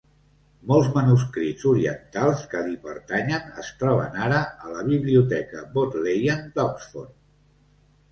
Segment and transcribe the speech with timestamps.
[0.69, 4.39] Molts manuscrits orientals que li pertanyen es troben ara
[4.69, 7.13] a la Biblioteca Bodleian d'Oxford.